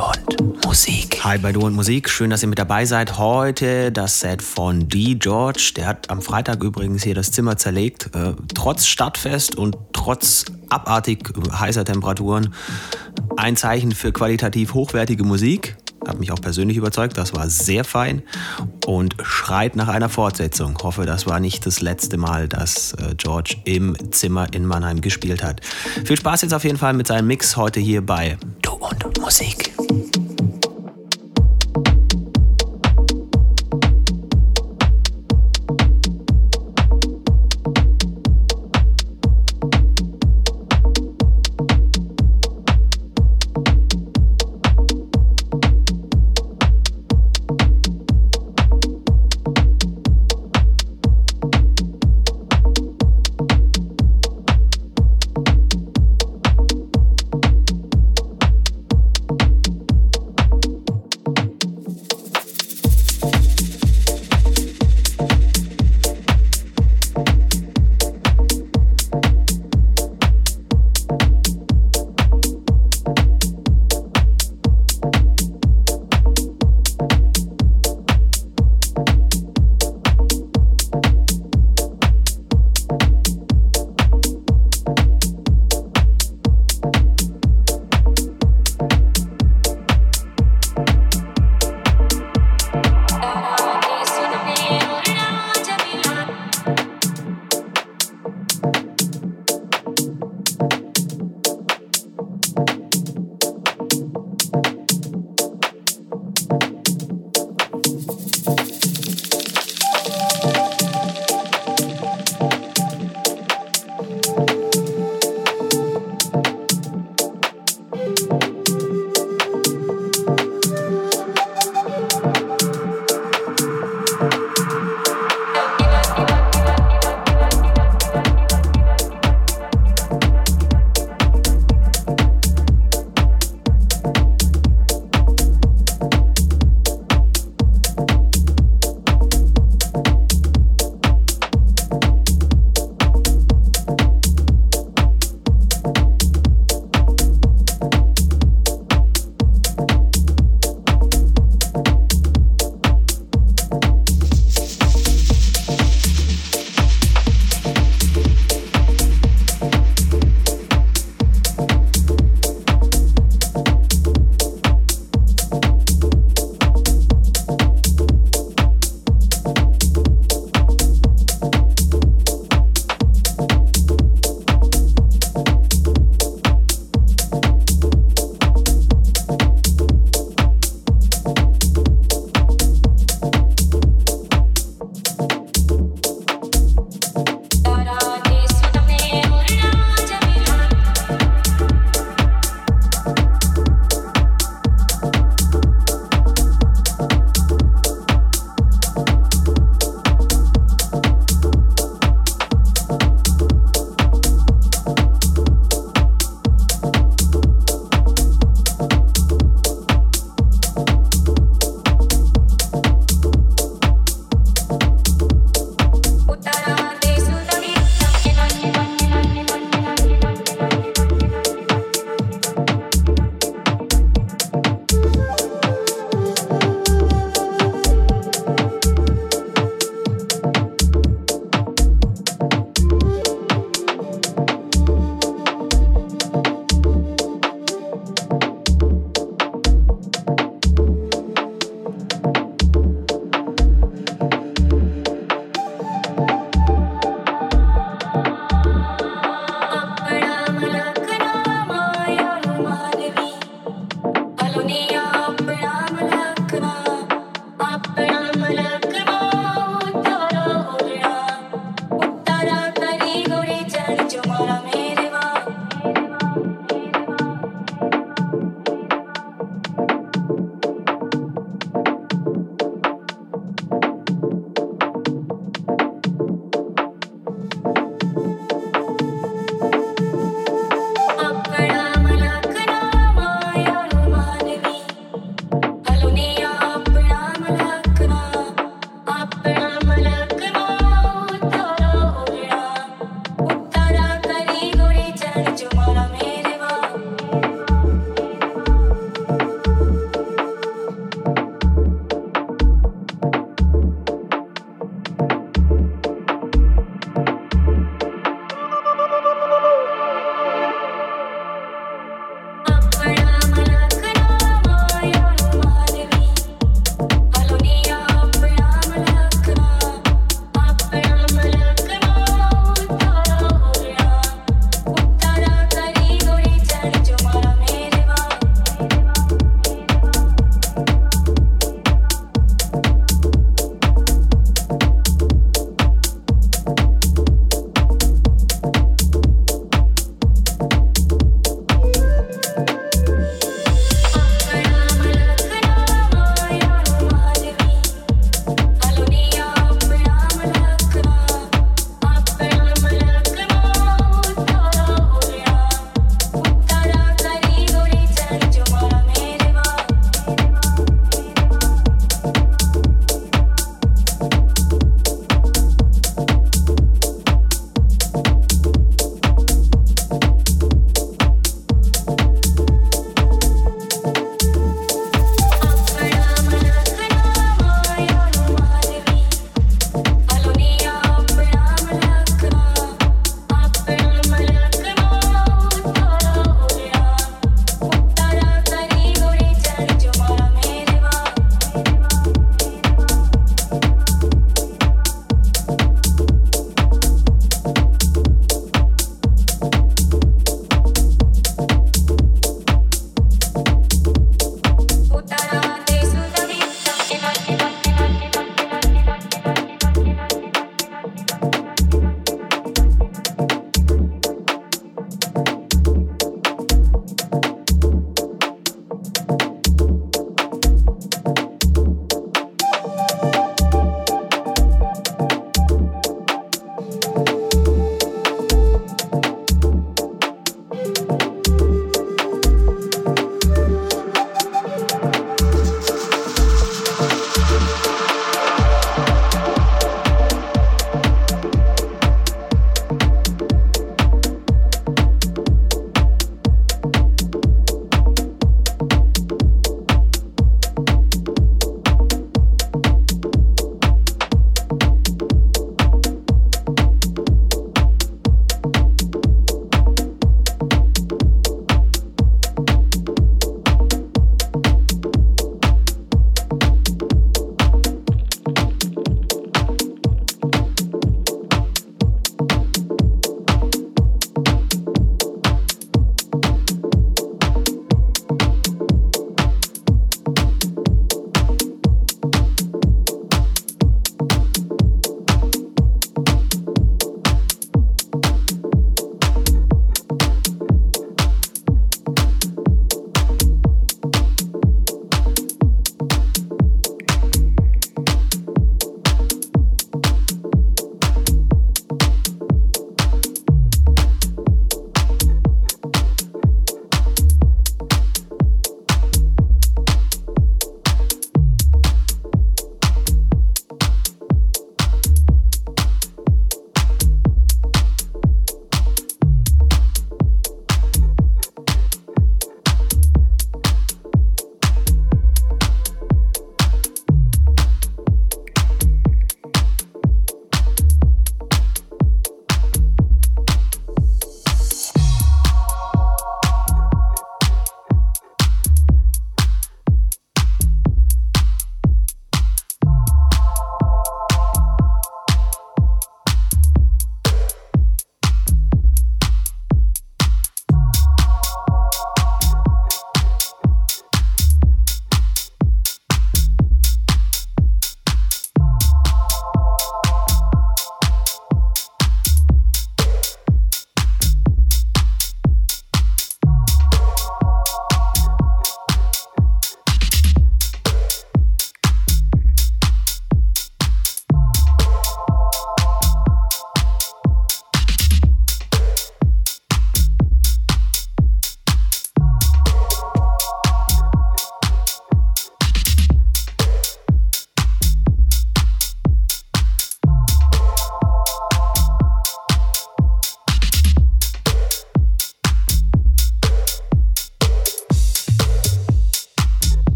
[0.00, 1.22] und Musik.
[1.24, 3.18] Hi bei Du und Musik, schön, dass ihr mit dabei seid.
[3.18, 5.14] Heute das Set von D.
[5.14, 5.72] George.
[5.76, 8.14] Der hat am Freitag übrigens hier das Zimmer zerlegt.
[8.14, 12.54] Äh, trotz Stadtfest und trotz abartig heißer Temperaturen.
[13.36, 15.76] Ein Zeichen für qualitativ hochwertige Musik
[16.06, 18.22] hat mich auch persönlich überzeugt, das war sehr fein
[18.86, 20.78] und schreit nach einer Fortsetzung.
[20.82, 25.42] Hoffe, das war nicht das letzte Mal, dass äh, George im Zimmer in Mannheim gespielt
[25.42, 25.60] hat.
[26.04, 29.72] Viel Spaß jetzt auf jeden Fall mit seinem Mix heute hier bei Du und Musik.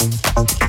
[0.00, 0.67] Okay.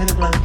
[0.00, 0.39] red and black.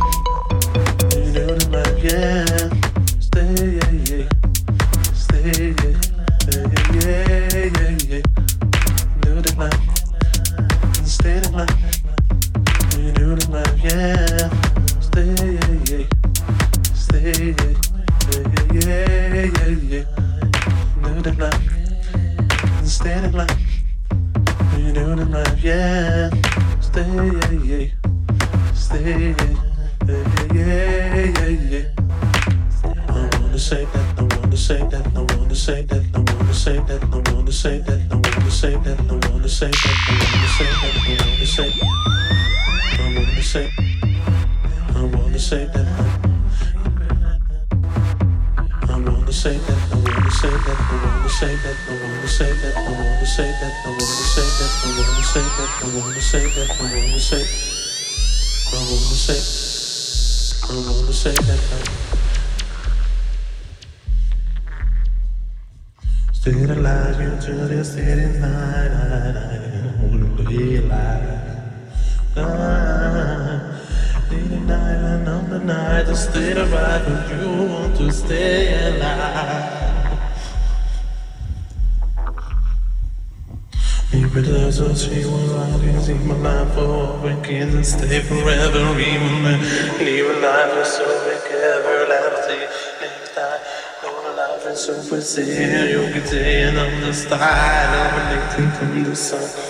[95.37, 99.64] you can and I'm just tired of waiting from the sun.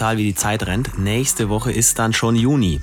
[0.00, 0.98] Brutal, wie die Zeit rennt.
[0.98, 2.80] Nächste Woche ist dann schon Juni.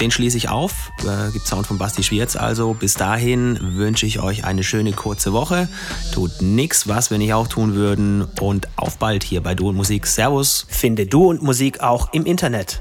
[0.00, 0.92] Den schließe ich auf.
[1.00, 2.36] Äh, gibt Sound von Basti Schwierz.
[2.36, 5.68] Also bis dahin wünsche ich euch eine schöne kurze Woche.
[6.14, 8.22] Tut nix, was wir nicht auch tun würden.
[8.40, 10.06] Und auf bald hier bei Du und Musik.
[10.06, 10.64] Servus.
[10.70, 12.80] Finde Du und Musik auch im Internet.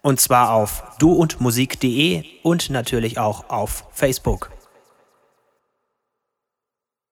[0.00, 4.53] Und zwar auf duundmusik.de und natürlich auch auf Facebook.